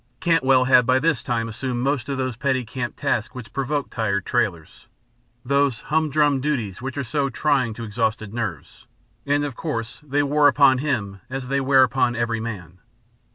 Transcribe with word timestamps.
Cantwell 0.19 0.63
had 0.63 0.87
by 0.87 0.97
this 0.97 1.21
time 1.21 1.47
assumed 1.47 1.83
most 1.83 2.09
of 2.09 2.17
those 2.17 2.35
petty 2.35 2.65
camp 2.65 2.95
tasks 2.95 3.35
which 3.35 3.53
provoke 3.53 3.91
tired 3.91 4.25
trailers, 4.25 4.87
those 5.45 5.81
humdrum 5.81 6.41
duties 6.41 6.81
which 6.81 6.97
are 6.97 7.03
so 7.03 7.29
trying 7.29 7.75
to 7.75 7.83
exhausted 7.83 8.33
nerves, 8.33 8.87
and 9.27 9.45
of 9.45 9.55
course 9.55 9.99
they 10.03 10.23
wore 10.23 10.47
upon 10.47 10.79
him 10.79 11.21
as 11.29 11.49
they 11.49 11.61
wear 11.61 11.83
upon 11.83 12.15
every 12.15 12.39
man. 12.39 12.79